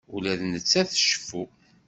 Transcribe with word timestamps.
Ula 0.15 0.33
d 0.39 0.41
nettat 0.45 0.89
tceffu. 0.93 1.43